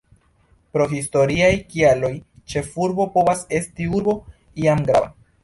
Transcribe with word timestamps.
Pro 0.77 0.87
historiaj 0.93 1.51
kialoj, 1.73 2.09
ĉefurbo 2.55 3.07
povas 3.19 3.45
esti 3.61 3.89
urbo 4.01 4.19
iam 4.65 4.85
grava. 4.91 5.15